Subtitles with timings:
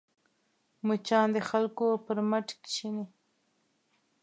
[0.87, 3.05] مچان د خلکو پر مټ کښېني